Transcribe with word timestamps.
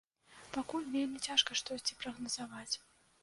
Пакуль 0.53 0.87
вельмі 0.95 1.21
цяжка 1.27 1.57
штосьці 1.61 1.99
прагназаваць. 2.01 2.75